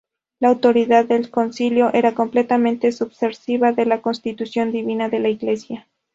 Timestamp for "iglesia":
5.29-5.87